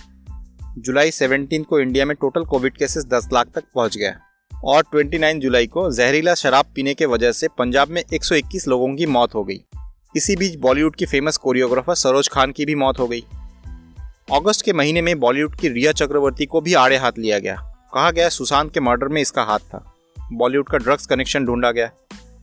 जुलाई 0.79 1.11
17 1.11 1.65
को 1.65 1.81
इंडिया 1.81 2.05
में 2.05 2.17
टोटल 2.21 2.45
कोविड 2.45 2.77
केसेस 2.77 3.05
10 3.05 3.29
लाख 3.33 3.47
तक 3.55 3.65
पहुँच 3.75 3.97
गया 3.99 4.21
और 4.65 4.85
29 4.95 5.41
जुलाई 5.41 5.67
को 5.67 5.91
जहरीला 5.93 6.35
शराब 6.35 6.65
पीने 6.75 6.95
के 6.95 7.07
वजह 7.07 7.33
से 7.33 7.49
पंजाब 7.59 7.89
में 7.89 8.03
121 8.15 8.69
लोगों 8.69 8.97
की 8.97 9.07
मौत 9.07 9.35
हो 9.35 9.45
गई। 9.45 9.65
इसी 10.17 10.37
बीच 10.37 10.57
बॉलीवुड 10.57 10.97
की 10.97 11.07
फ़ेमस 11.07 11.37
कोरियोग्राफर 11.37 11.95
सरोज 11.95 12.29
खान 12.29 12.53
की 12.53 12.65
भी 12.65 12.75
मौत 12.75 12.99
हो 12.99 13.09
गई। 13.09 13.25
अगस्त 14.29 14.63
के 14.65 14.73
महीने 14.73 15.01
में 15.03 15.19
बॉलीवुड 15.21 15.57
की 15.61 15.69
रिया 15.69 15.91
चक्रवर्ती 15.93 16.45
को 16.47 16.61
भी 16.61 16.75
आड़े 16.75 16.97
हाथ 16.97 17.19
लिया 17.19 17.39
गया। 17.39 17.55
कहा 17.95 18.11
गया 18.11 18.29
सुशांत 18.29 18.73
के 18.75 18.81
मर्डर 18.81 19.09
में 19.09 19.21
इसका 19.21 19.43
हाथ 19.43 19.59
था। 19.73 19.79
बॉलीवुड 20.33 20.69
का 20.69 20.79
ड्रग्स 20.79 21.07
कनेक्शन 21.07 21.45
ढूंढा 21.47 21.71
गया। 21.71 21.87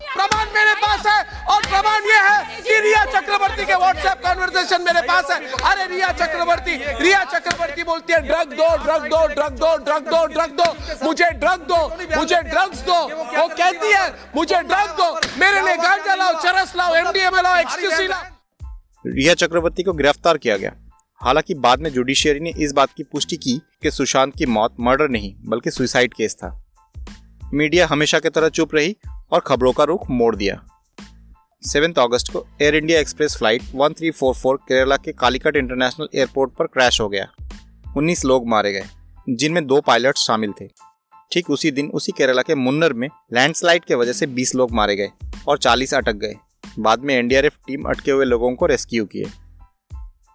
प्रमाण 0.04 0.46
मेरे 0.54 0.74
पास 0.76 1.06
है 1.06 1.46
और 1.46 1.62
प्रमाण 1.64 2.06
ये 2.06 2.20
है 2.20 2.62
कि 2.62 2.80
रिया 2.82 3.04
चक्रवर्ती 3.06 3.66
के 3.66 3.76
व्हाट्सएप 3.76 4.22
कन्वर्सेशन 4.26 4.82
मेरे 4.82 5.02
पास 5.08 5.32
है। 5.32 5.40
अरे 5.72 5.88
रिया 5.96 6.12
चक्रवर्ती 6.12 6.76
रिया 7.02 7.24
चक्रवर्ती 7.24 7.84
बोलती 7.84 8.14
है 8.14 8.22
ड्रग 8.28 8.54
दो 8.54 8.70
ड्रग 8.84 9.08
दो 9.08 9.26
ड्रग 9.34 9.58
दो 9.58 9.76
ड्रग 9.80 10.10
दो 10.10 10.26
ड्रग 10.28 10.56
दो 10.62 11.06
मुझे 11.06 11.30
ड्रग 11.34 11.66
दो 11.68 11.82
मुझे 12.18 12.42
ड्रग्स 12.44 12.84
दो। 12.84 13.00
वो 13.32 13.48
कहती 13.50 13.92
है 13.94 14.08
मुझे 14.36 14.62
ड्रग 14.64 14.96
दो 14.98 15.10
मेरे 15.40 15.62
लिए 15.62 15.76
गांजा 15.80 16.16
लाओ 16.16 16.40
चरस 16.44 16.74
लाओ 16.78 16.96
एमडीएमए 16.96 17.42
लाओ 17.42 17.60
एक्सक्यूसी 17.60 18.08
लाओ। 18.08 18.24
रिया 19.06 19.34
चक्रवर्ती 19.36 19.84
को 19.84 19.94
गिरफ़्तार 19.94 20.38
किया 20.38 20.58
गया। 20.58 20.74
हालाँकि 21.22 21.54
बाद 21.54 21.80
में 21.80 21.90
जुडिशियरी 21.90 22.40
ने 22.40 22.54
इस 22.58 22.72
बात 22.72 22.94
की 22.98 23.04
पुष्टि 23.04 23.36
की 23.36 23.62
कि 23.82 23.92
सुशांत 23.92 24.36
की 24.36 24.46
मौत 24.46 24.76
मर्डर 24.80 25.10
नहीं, 25.10 25.34
बल्कि 25.46 25.72
सुसाइड 25.72 26.14
केस 26.14 26.36
था। 26.36 26.64
मीडिया 27.54 27.88
हमेशा 27.88 28.20
की 28.20 28.30
तरह 28.30 28.50
चुप 28.50 28.76
रही 28.76 28.96
और 29.32 29.40
खबरों 29.40 29.74
का 29.74 29.84
रुख 29.84 30.10
मोड़ 30.10 30.36
दिया। 30.36 30.64
सेवेंथ 31.64 31.94
अगस्त 32.00 32.32
को 32.34 32.46
Air 32.62 32.76
India 32.76 33.00
Express 33.00 33.36
flight 33.38 33.62
1344 33.76 34.58
Kerala 34.58 34.96
के 34.96 35.12
कालीकट 35.12 35.56
इंटरनेशनल 35.56 36.08
एयरपोर्ट 36.16 36.52
पर 36.52 36.66
क्रैश 36.66 37.02
हो 37.02 37.10
गया। 37.10 37.28
19 37.98 38.26
लोग 38.26 38.48
मारे 38.48 38.74
गए, 38.74 38.86
जिनमें 39.30 39.68
दो 39.68 39.82
पायलट 39.82 40.18
शामिल 40.18 40.54
थे। 40.62 40.68
ठीक 41.32 41.50
उसी 41.50 41.72
दिन 41.72 41.90
उसी 41.90 42.12
केरला 42.12 42.42
के 42.42 42.56
मुन्नर 42.56 42.94
में 42.94 43.08
लैंडस्लाइड 43.34 43.86
के 43.86 43.96
वजह 43.96 44.14
से 44.14 44.28
20 44.28 44.56
लोग 44.56 44.72
मारे 44.72 44.96
गए 44.96 45.10
और 45.48 45.58
40 45.58 45.94
अटक 45.94 46.14
गए। 46.14 46.36
बाद 46.80 47.00
में 47.00 47.16
एनडीआरएफ 47.16 47.56
टीम 47.68 47.84
अटके 47.84 48.12
हुए 48.12 48.26
लोगों 48.26 48.56
को 48.56 48.66
रेस्क्यू 48.66 49.06
किए। 49.06 49.26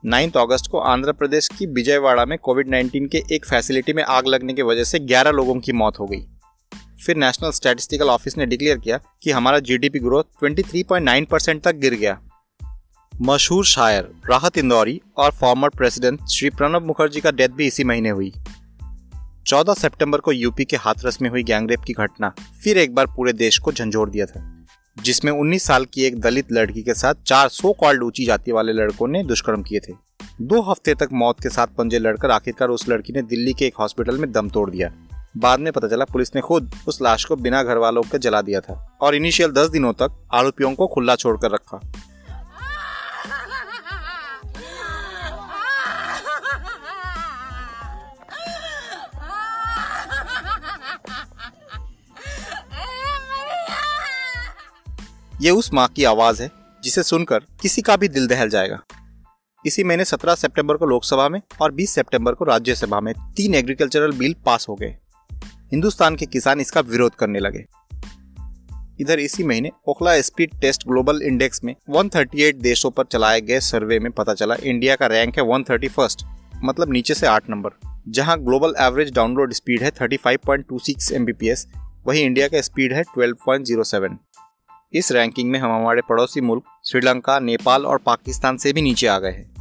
नाइन्थ 0.06 0.36
अगस्त 0.36 0.66
को 0.70 0.78
आंध्र 0.78 1.12
प्रदेश 1.12 1.48
की 1.48 1.66
विजयवाड़ा 1.66 2.25
में 2.25 2.38
कोविड 2.38 2.68
19 2.68 3.08
के 3.12 3.22
एक 3.34 3.46
फैसिलिटी 3.46 3.92
में 3.92 4.02
आग 4.02 4.26
लगने 4.26 4.52
की 4.52 4.62
वजह 4.62 4.84
से 4.84 4.98
11 4.98 5.30
लोगों 5.30 5.60
की 5.60 5.72
मौत 5.72 5.98
हो 6.00 6.06
गई। 6.06 6.20
फिर 7.06 7.16
नेशनल 7.16 7.50
स्टैटिस्टिकल 7.50 8.08
ऑफ़िस 8.08 8.38
ने 8.38 8.46
डिक्लेयर 8.46 8.78
किया 8.78 9.00
कि 9.22 9.30
हमारा 9.30 9.58
जीडीपी 9.58 9.98
ग्रोथ 9.98 10.25
23.9 10.42 11.26
परसेंट 11.26 11.62
तक 11.62 11.75
गिर 11.75 11.94
गया। 11.94 12.20
मशहूर 13.22 13.64
शायर, 13.64 14.08
राहत 14.30 14.58
इंदौरी 14.58 15.00
और 15.16 15.32
फॉर्मर 15.32 15.68
प्रेसिडेंट 15.68 16.20
श्री 16.26 16.50
प्रणब 16.50 16.86
मुखर्जी 16.86 17.20
का 17.20 17.30
डेथ 17.30 17.48
भी 17.48 17.66
इसी 17.66 17.84
महीने 17.84 18.08
हुई। 18.08 18.32
14 19.46 19.75
सितंबर 19.75 20.18
को 20.18 20.32
यूपी 20.32 20.64
के 20.64 20.76
हाथरस 20.76 21.22
में 21.22 21.30
हुई 21.30 21.42
गैंगरेप 21.42 21.80
की 21.80 21.92
घटना, 21.92 22.34
फिर 22.64 22.78
एक 22.78 22.94
बार 22.94 23.06
पूरे 23.06 23.32
देश 23.32 23.58
को 23.58 23.72
झंझोर 23.72 24.10
दिया 24.10 24.26
था। 24.26 24.55
जिसमें 24.96 25.32
19 25.32 25.66
साल 25.66 25.84
की 25.84 26.04
एक 26.04 26.20
दलित 26.20 26.52
लड़की 26.52 26.82
के 26.82 26.94
साथ 26.94 27.14
चार 27.26 27.48
सो 27.48 27.72
कॉल्ड 27.72 28.02
ऊँची 28.02 28.24
जाति 28.24 28.52
वाले 28.52 28.72
लड़कों 28.72 29.08
ने 29.08 29.22
दुष्कर्म 29.24 29.62
किए 29.62 29.80
थे। 29.80 29.92
दो 30.42 30.60
हफ़्ते 30.62 30.94
तक 30.94 31.08
मौत 31.12 31.40
के 31.40 31.48
साथ 31.48 31.66
पंजे 31.66 31.98
लड़कर 31.98 32.30
आखिरकार 32.30 32.68
उस 32.68 32.88
लड़की 32.88 33.12
ने 33.12 33.22
दिल्ली 33.22 33.52
के 33.52 33.66
एक 33.66 33.76
हॉस्पिटल 33.78 34.18
में 34.18 34.30
दम 34.32 34.48
तोड़ 34.48 34.70
दिया। 34.70 34.92
बाद 35.36 35.60
में 35.60 35.72
पता 35.72 35.88
चला 35.88 36.04
पुलिस 36.04 36.34
ने 36.34 36.40
खुद 36.40 36.72
उस 36.88 37.02
लाश 37.02 37.24
को 37.24 37.36
बिना 37.36 37.62
घर 37.62 37.76
वालों 37.76 38.02
के 38.02 38.18
जला 38.18 38.42
दिया 38.42 38.60
था 38.60 38.98
और 39.00 39.14
इनिशियल 39.14 39.50
दस 39.50 39.68
दिनों 39.68 39.92
तक 39.92 40.18
आरोपियों 40.34 40.74
को 40.74 40.86
खुला 40.86 41.16
छोड़कर 41.16 41.50
रखा। 41.50 41.80
ये 55.40 55.50
उस 55.50 55.74
माँ 55.74 55.88
की 55.88 56.04
आवाज़ 56.04 56.42
है, 56.42 56.50
जिसे 56.82 57.02
सुनकर 57.02 57.38
किसी 57.38 57.82
का 57.82 57.96
भी 57.96 58.08
दिल 58.08 58.26
दहल 58.26 58.48
जाएगा। 58.48 58.82
इसी 59.66 59.84
महीने 59.84 60.04
17 60.04 60.34
सितंबर 60.34 60.76
को 60.76 60.86
लोकसभा 60.86 61.28
में 61.28 61.42
और 61.62 61.72
20 61.72 61.94
सितंबर 61.94 62.32
को 62.32 62.44
राज्यसभा 62.44 63.00
में 63.00 63.14
तीन 63.14 63.54
एग्रीकल्चरल 63.54 64.12
बिल 64.12 64.34
पास 64.46 64.66
हो 64.68 64.74
गए। 64.74 64.96
हिंदुस्तान 65.72 66.16
के 66.16 66.26
किसान 66.26 66.60
इसका 66.60 66.80
विरोध 66.80 67.14
करने 67.14 67.38
लगे। 67.38 67.64
इधर 69.00 69.18
इसी 69.18 69.44
महीने 69.44 69.70
Ookla 69.88 70.20
speed 70.20 70.60
test 70.60 70.88
global 70.88 71.22
index 71.22 71.64
में 71.64 71.74
138 71.90 72.60
देशों 72.60 72.90
पर 72.90 73.04
चलाए 73.04 73.40
गए 73.40 73.60
सर्वे 73.60 73.98
में 73.98 74.12
पता 74.12 74.34
चला, 74.34 74.56
इंडिया 74.64 74.96
का 74.96 75.06
रैंक 75.06 75.38
है 75.38 75.44
131 75.44 76.24
मतलब 76.64 76.92
नीचे 76.92 77.14
से 77.14 77.26
आठ 77.26 77.50
नंबर, 77.50 77.70
जहाँ 78.08 78.38
ग्लोबल 78.40 78.74
एवरेज 78.80 79.12
डाउनलोड 79.14 79.52
स्पीड 79.52 79.82
है 79.82 79.90
35.26 79.90 81.12
एमबीपीएस, 81.12 81.66
वहीं 82.06 82.24
इंडिया 82.24 82.48
का 82.48 82.60
स्पीड 82.60 82.92
है 82.92 83.02
12.07 83.02 84.18
इस 84.92 85.12
रैंकिंग 85.12 85.50
में 85.50 85.58
हम 85.58 85.70
हमारे 85.70 86.00
पड़ोसी 86.08 86.40
मुल्क, 86.40 86.62
श्रीलंका, 86.84 87.38
नेपाल 87.38 87.86
और 87.86 87.98
पाकिस्तान 87.98 88.56
से 88.56 88.72
भी 88.72 88.82
नीचे 88.82 89.06
आ 89.06 89.18
गए 89.18 89.30
हैं। 89.30 89.54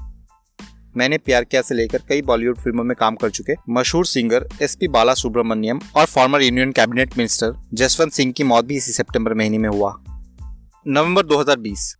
मैंने 0.98 1.18
प्यार 1.18 1.44
किया 1.44 1.62
से 1.62 1.76
लेकर 1.76 2.02
कई 2.10 2.22
बॉलीवुड 2.22 2.58
फ़िल्मों 2.58 2.84
में 2.84 2.96
काम 3.00 3.16
कर 3.16 3.30
चुके 3.30 3.54
मशहूर 3.70 4.06
सिंगर 4.06 4.48
एस 4.62 4.76
पी 4.76 4.88
बाला 4.88 5.14
सुब्रमण्यम 5.14 5.80
और 5.96 6.06
former 6.06 6.42
union 6.42 6.72
cabinet 6.72 7.18
minister 7.18 7.54
Jaswant 7.74 8.12
Singh 8.12 8.32
की 8.32 8.44
मौत 8.44 8.66
भी 8.66 8.78
इसी 8.78 8.92
सितंबर 8.92 9.34
महीने 9.34 9.58
में 9.58 9.70
हुआ। 9.70 10.04
नवंबर 10.88 11.26
2020 11.26 11.98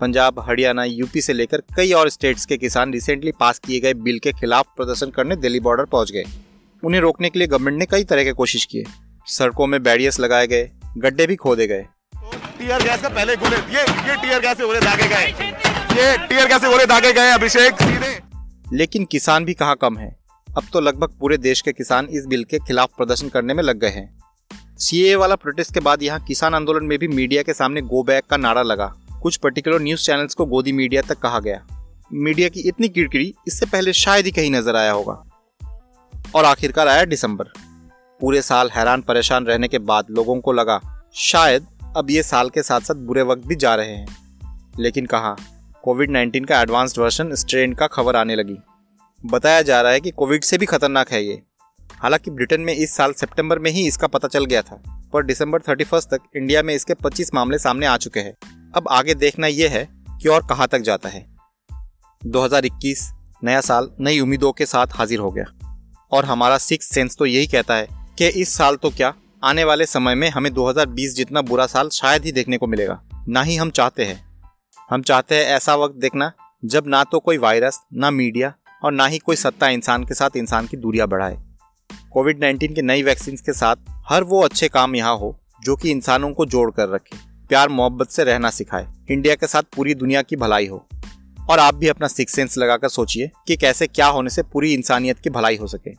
पंजाब, 0.00 0.40
हरियाणा, 0.40 0.84
यूपी 0.84 1.20
से 1.20 1.32
लेकर 1.32 1.62
कई 1.76 1.92
और 1.92 2.08
स्टेट्स 2.08 2.46
के 2.46 2.56
किसान 2.56 2.92
रिसेंटली 2.92 3.32
पास 3.32 3.58
किए 3.58 3.80
गए 3.80 3.94
बिल 3.94 4.18
के 4.18 4.32
खिलाफ 4.32 4.66
प्रदर्शन 4.76 5.10
करने 5.10 5.36
दिल्ली 5.36 5.60
बॉर्डर 5.60 5.84
पहुँच 5.84 6.12
गए। 6.12 6.24
उन्हें 6.84 7.00
रोकने 7.00 7.30
के 7.30 7.38
लिए 7.38 7.48
गवर्नमेंट 7.48 7.78
ने 7.78 7.86
कई 7.86 8.04
तरह 8.04 8.24
के 8.24 8.32
कोशिश 8.32 8.64
किए। 8.64 8.84
सड़कों 9.26 9.66
में 9.66 9.82
बैरियर्स 9.82 10.20
लगाए 10.20 10.46
गए, 10.46 10.70
गड्ढे 10.98 11.26
भी 11.26 11.36
खोदे 11.36 11.66
गए। 11.66 11.86
टीयर 12.58 12.82
गैस 12.82 13.00
का 13.02 13.08
पहले 13.08 13.34
गोले 13.36 13.56
ये 13.56 13.80
ये 14.08 14.16
टीयर 14.16 14.40
गैस 14.40 14.56
से 14.56 14.66
गोले 14.66 14.80
दागे 14.80 15.06
गए। 15.08 15.26
ये 15.94 16.16
टीयर 16.28 16.46
गैस 16.46 16.60
से 16.60 16.68
गोले 16.68 16.86
दागे 16.86 17.12
गए 17.12 17.30
अभिषेक 17.30 17.74
सीधे। 17.74 18.18
लेकिन 18.72 19.04
किसान 19.04 19.44
भी 19.44 19.54
कहाँ 19.54 19.76
कम 19.76 19.96
है? 19.98 20.16
अब 20.48 20.66
तो 20.72 20.80
लगभग 20.80 21.16
पूरे 21.20 21.36
देश 21.36 21.60
के 21.60 21.72
किसान 21.72 22.08
इस 22.10 22.26
बिल 22.26 22.44
के 22.44 22.58
खिलाफ 22.58 22.90
प्रदर्शन 22.96 23.28
करने 23.28 23.54
में 23.54 23.62
लग 23.62 23.78
गए 23.78 23.88
हैं। 23.88 24.06
सीए 24.78 25.14
वाला 25.14 25.34
प्रोटेस्ट 25.34 25.74
के 25.74 25.80
बाद 25.80 26.02
यहाँ 26.02 26.20
किसान 26.20 26.54
आंदोलन 26.54 26.84
में 26.84 26.98
भी 26.98 27.08
मीडिया 27.08 27.42
के 27.42 27.54
सामने 27.54 27.82
गो 27.82 28.02
बैक 28.02 28.24
का 28.30 28.36
नारा 28.36 28.62
लगा। 28.62 28.92
कुछ 29.22 29.36
पर्टिकुलर 29.36 29.80
न्यूज़ 29.80 30.06
चैनल्स 30.06 30.34
को 30.34 30.46
गोदी 30.46 30.72
मीडिया 30.72 31.02
तक 31.02 31.18
कहा 31.18 31.40
गया। 31.40 31.66
मीडिया 32.12 32.48
की 32.48 32.68
इतनी 32.68 32.88
किड़किड़ी 32.88 33.34
इससे 33.48 33.66
पहले 33.66 33.92
शायद 33.92 34.24
ही 34.24 34.30
कहीं 34.30 34.50
नज़र 34.50 34.76
आया 34.76 34.92
होगा। 34.92 35.22
और 36.34 36.44
आखिरकार 36.44 36.88
आया 36.88 37.04
दिसंबर। 37.04 37.44
पूरे 38.20 38.42
साल 38.42 38.70
हैरान 38.70 39.00
परेशान 39.02 39.46
रहने 39.46 39.68
के 39.68 39.78
बाद 39.78 40.06
लोगों 40.10 40.40
को 40.40 40.52
लगा 40.52 40.80
शायद 41.14 41.66
अब 41.96 42.10
ये 42.10 42.22
साल 42.22 42.48
के 42.48 42.62
साथ 42.62 42.80
साथ 42.80 42.94
बुरे 42.94 43.22
वक्त 43.22 43.42
भी 43.46 43.56
जा 43.56 43.74
रहे 43.74 43.92
हैं। 43.92 44.16
लेकिन 44.78 45.06
कहा? 45.06 45.36
कोविड 45.82 46.10
19 46.10 46.48
का 46.48 46.60
एडवांस्ड 46.60 46.98
वर्जन 46.98 47.34
स्ट्रेन 47.34 47.72
का 47.72 47.86
खबर 47.86 48.16
आने 48.16 48.36
लगी। 48.36 48.56
बताया 49.26 49.62
जा 49.62 49.80
रहा 49.80 49.92
है 49.92 50.00
कि 50.00 50.10
कोविड 50.10 50.44
से 50.44 50.58
भी 50.58 50.66
खतरनाक 50.66 51.12
है 51.12 51.24
ये। 51.24 51.42
हालाँकि 51.92 52.30
ब्रिटेन 52.30 52.60
में 52.60 52.74
इस 52.74 52.96
साल 52.96 53.12
सितंबर 53.12 53.58
में 53.58 53.70
ही 53.70 53.86
इसका 53.86 54.06
पता 54.06 54.28
चल 54.28 54.44
गया 54.44 54.62
था, 54.62 55.06
पर 55.12 55.24
दिसंबर 55.24 55.58
31 55.58 56.04
तक 56.04 56.18
इंडिया 56.36 56.62
में 56.62 56.74
इसके 56.74 56.94
25 56.94 57.34
मामले 57.34 57.58
सामने 57.58 57.86
आ 57.86 57.96
चुके 57.96 58.20
हैं। 58.20 58.34
अब 58.76 58.88
आगे 58.90 59.14
देखना 59.14 59.46
यह 59.46 59.70
है 59.70 59.88
कि 60.22 60.28
और 60.28 60.46
कहाँ 60.46 60.68
तक 60.68 60.78
जाता 60.78 61.08
है। 61.08 61.26
2021 62.26 63.12
नया 63.44 63.60
साल, 63.60 63.90
नई 64.00 64.20
उम्मीदों 64.20 64.52
के 64.52 64.66
साथ 64.66 64.86
हाजिर 64.92 65.18
हो 65.18 65.30
गया। 65.30 65.78
और 66.12 66.24
हमारा 66.24 66.58
सिक्स 66.58 66.86
सेंस 66.86 67.16
तो 67.16 67.26
यही 67.26 67.46
कहता 67.46 67.74
है 67.74 67.86
कि 68.18 68.28
इस 68.28 68.48
साल 68.48 68.76
तो 68.76 68.90
क्या 68.90 69.14
आने 69.44 69.64
वाले 69.64 69.86
समय 69.86 70.14
में 70.14 70.30
हमें 70.30 70.54
2020 70.54 71.14
जितना 71.14 71.42
बुरा 71.42 71.66
साल 71.66 71.88
शायद 71.88 72.24
ही 72.24 72.32
देखने 72.32 72.56
को 72.56 72.66
मिलेगा। 72.66 73.02
ना 73.28 73.42
ही 73.42 73.56
हम 73.56 73.70
चाहते 73.70 74.04
हैं। 74.04 74.24
हम 74.90 75.02
चाहते 75.02 75.34
हैं 75.34 75.44
ऐसा 75.44 75.74
वक्त 75.74 75.94
देखना, 75.94 76.32
जब 76.64 76.84
ना 76.86 77.04
तो 77.04 77.18
कोई 77.18 77.38
वायरस, 77.38 77.80
ना 77.94 78.10
मीडिया 78.10 78.54
और 78.84 78.92
ना 78.92 79.06
ही 79.06 79.18
कोई 79.18 79.36
सत्ता 79.36 79.68
इंसान 79.68 80.04
के 80.04 80.14
साथ 80.14 80.30
इंसान 80.36 80.66
की 80.66 80.76
दूरियाँ 80.76 81.08
बढ़ाए। 81.08 81.38
कोविड 82.12 82.40
19 82.40 82.74
के 82.74 82.82
नई 82.82 83.02
वैक्सीन 83.02 83.36
के 83.36 83.52
साथ 83.52 83.76
हर 83.90 84.22
वो 84.22 84.42
अच्छे 84.42 84.68
काम 84.68 84.96
यहाँ 84.96 85.16
हो, 85.16 85.40
जो 85.62 85.76
कि 85.76 85.90
इंसानों 85.90 86.32
को 86.32 86.46
जोड़ 86.46 86.70
कर 86.70 86.88
रखे, 86.88 87.18
प्यार, 87.48 87.68
मोहब्बत 87.68 88.08
से 88.08 88.24
रहना 88.24 88.50
सिखाए, 88.50 88.86
इंडिया 89.10 89.34
के 89.34 89.46
साथ 89.46 89.62
पूरी 89.62 89.94
दुनिया 89.94 90.22
की 90.22 90.36
भलाई 90.36 90.66
हो। 90.66 90.86
और 91.50 91.58
आप 91.58 91.74
भी 91.74 91.88
अपना 91.88 92.08
सिक्स 92.08 92.32
सेंस 92.32 92.58
लगाकर 92.58 92.88
सोचिए 92.88 93.30
कि 93.46 93.56
कैसे 93.56 93.86
क्या 93.86 94.06
होने 94.06 94.30
से 94.30 94.42
पूरी 94.42 94.74
इंसानियत 94.74 95.18
की 95.18 95.30
भलाई 95.30 95.56
हो 95.56 95.66
सके। 95.66 95.90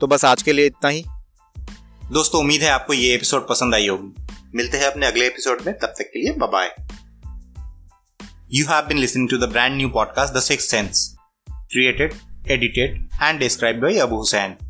तो 0.00 0.06
बस 0.06 0.24
आज 0.24 0.42
के 0.42 0.52
लिए 0.52 0.66
इतना 0.66 0.88
ही। 0.88 1.04
दोस्तों, 2.12 2.40
उम्मीद 2.40 2.62
है 2.62 2.70
आपको 2.70 2.92
ये 2.92 3.14
एपिसोड 3.14 3.48
पसंद 3.48 3.74
आई 3.74 3.88
होगी। 3.88 4.26
मिलते 4.54 4.78
हैं 4.78 4.84
अपने 4.84 5.06
अगले 5.06 5.26
एपिसोड 5.26 5.62
में। 5.66 5.78
तब 5.78 5.86
तक 5.86 6.10
के 6.14 6.18
लिए 6.18 6.32
bye 6.32 6.76
you 8.54 8.66
have 8.66 8.86
been 8.86 8.98
listening 8.98 9.28
to 9.28 9.38
the 9.38 9.44
brand 9.44 9.76
new 9.76 9.88
podcast 9.88 10.34
the 10.34 10.40
six 10.40 10.64
sense 10.64 11.16
created 11.50 12.14
edited 12.48 13.08
and 13.22 13.40
describe 13.40 13.80
by 13.80 13.98
Abu 13.98 14.24
Hussain. 14.24 14.65